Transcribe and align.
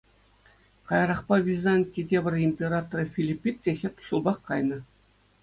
Каярахпа 0.87 1.35
Византи 1.49 2.01
тепӗр 2.09 2.33
императорӗ 2.49 3.05
Филиппик 3.15 3.55
те 3.69 3.77
ҫак 3.83 3.95
ҫулпах 4.09 4.37
кайнӑ. 4.51 4.79